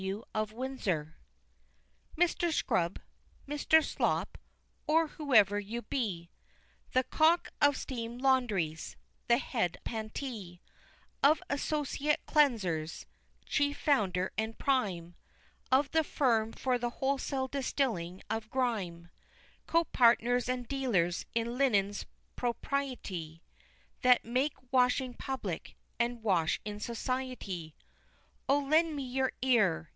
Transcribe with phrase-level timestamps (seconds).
[0.01, 0.23] W.
[0.33, 1.13] of Windsor_.
[2.17, 2.51] Mr.
[2.51, 2.97] Scrub
[3.47, 3.83] Mr.
[3.83, 4.35] Slop
[4.87, 6.31] or whoever you be!
[6.93, 8.95] The Cock of Steam Laundries,
[9.27, 10.59] the head Patentee
[11.21, 13.05] Of Associate Cleansers,
[13.45, 15.13] Chief founder and prime
[15.71, 19.09] Of the firm for the wholesale distilling of grime
[19.67, 23.43] Co partners and dealers, in linen's propriety
[24.01, 27.75] That make washing public and wash in society
[28.49, 29.89] O lend me your ear!